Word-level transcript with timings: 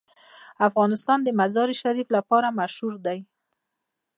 افغانستان 0.67 1.19
د 1.23 1.29
مزارشریف 1.39 2.07
لپاره 2.17 2.55
مشهور 2.59 2.93
دی. 3.05 3.19